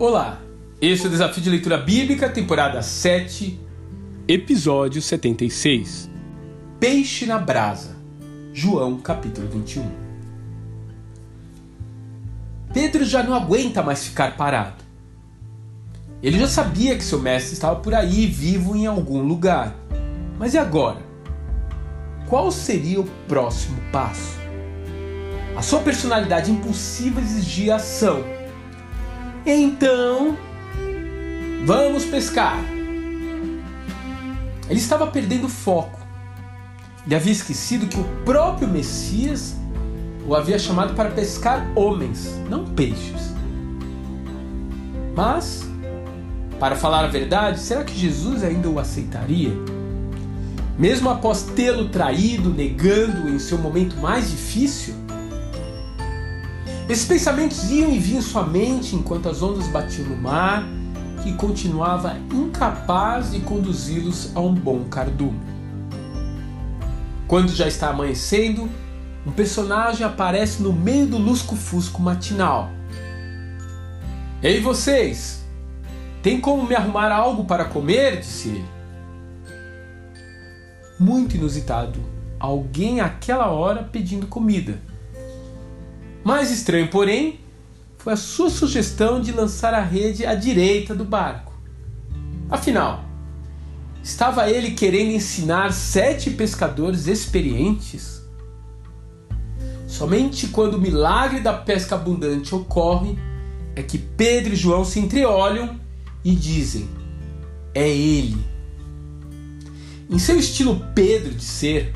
[0.00, 0.40] Olá,
[0.80, 3.60] este é o Desafio de Leitura Bíblica, temporada 7,
[4.26, 6.08] episódio 76.
[6.80, 7.98] Peixe na brasa.
[8.50, 9.84] João, capítulo 21.
[12.72, 14.82] Pedro já não aguenta mais ficar parado.
[16.22, 19.76] Ele já sabia que seu mestre estava por aí, vivo em algum lugar.
[20.38, 21.02] Mas e agora?
[22.26, 24.40] Qual seria o próximo passo?
[25.54, 28.39] A sua personalidade impulsiva exigia ação
[29.56, 30.36] então,
[31.64, 32.58] vamos pescar.
[34.68, 35.98] Ele estava perdendo foco.
[37.06, 39.56] Ele havia esquecido que o próprio Messias
[40.26, 43.34] o havia chamado para pescar homens, não peixes.
[45.16, 45.68] Mas,
[46.58, 49.50] para falar a verdade, será que Jesus ainda o aceitaria?
[50.78, 54.94] Mesmo após tê-lo traído, negando em seu momento mais difícil?
[56.90, 60.64] Esses pensamentos iam e vinham sua mente enquanto as ondas batiam no mar,
[61.22, 65.38] que continuava incapaz de conduzi-los a um bom cardume.
[67.28, 68.68] Quando já está amanhecendo,
[69.24, 72.68] um personagem aparece no meio do lusco-fusco matinal.
[74.42, 75.44] Ei vocês!
[76.24, 78.18] Tem como me arrumar algo para comer?
[78.18, 78.68] disse ele.
[80.98, 82.00] Muito inusitado.
[82.40, 84.90] Alguém àquela hora pedindo comida.
[86.30, 87.40] Mais estranho, porém,
[87.98, 91.52] foi a sua sugestão de lançar a rede à direita do barco.
[92.48, 93.04] Afinal,
[94.00, 98.22] estava ele querendo ensinar sete pescadores experientes?
[99.88, 103.18] Somente quando o milagre da pesca abundante ocorre
[103.74, 105.80] é que Pedro e João se entreolham
[106.24, 106.88] e dizem:
[107.74, 108.38] É ele.
[110.08, 111.92] Em seu estilo Pedro de ser,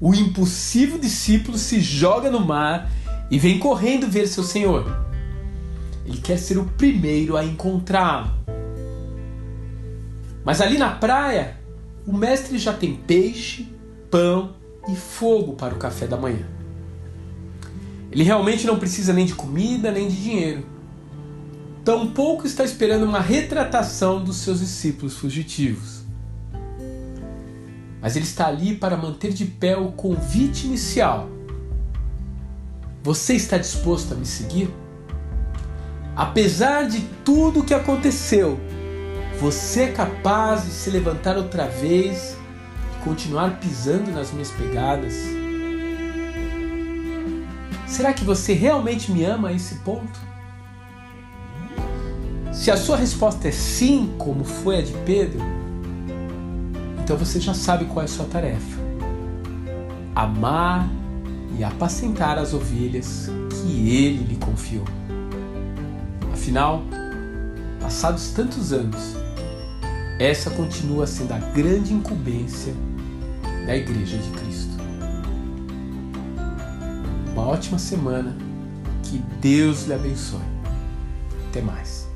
[0.00, 2.88] o impulsivo discípulo se joga no mar
[3.32, 4.84] e vem correndo ver seu senhor.
[6.04, 8.30] Ele quer ser o primeiro a encontrá-lo.
[10.44, 11.56] Mas ali na praia,
[12.06, 13.74] o mestre já tem peixe,
[14.10, 14.54] pão
[14.86, 16.46] e fogo para o café da manhã.
[18.10, 20.66] Ele realmente não precisa nem de comida nem de dinheiro.
[21.82, 26.02] Tampouco está esperando uma retratação dos seus discípulos fugitivos.
[27.98, 31.30] Mas ele está ali para manter de pé o convite inicial
[33.02, 34.72] você está disposto a me seguir?
[36.14, 38.60] Apesar de tudo o que aconteceu,
[39.40, 42.36] você é capaz de se levantar outra vez
[42.94, 45.14] e continuar pisando nas minhas pegadas?
[47.88, 50.20] Será que você realmente me ama a esse ponto?
[52.52, 55.40] Se a sua resposta é sim, como foi a de Pedro,
[57.02, 58.78] então você já sabe qual é a sua tarefa:
[60.14, 60.88] amar
[61.58, 64.84] e apacentar as ovelhas que ele lhe confiou.
[66.32, 66.82] Afinal,
[67.80, 69.16] passados tantos anos,
[70.18, 72.74] essa continua sendo a grande incumbência
[73.66, 74.76] da Igreja de Cristo.
[77.32, 78.36] Uma ótima semana,
[79.02, 80.40] que Deus lhe abençoe.
[81.48, 82.11] Até mais.